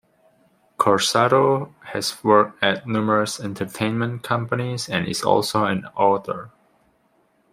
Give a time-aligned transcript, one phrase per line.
[0.79, 6.49] Corsaro has worked at numerous entertainment companies and is also an author.